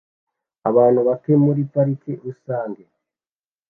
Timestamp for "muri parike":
1.43-2.11